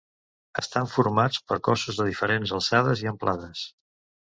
[0.61, 3.69] Estan formats per cossos de diferents alçades i amplades.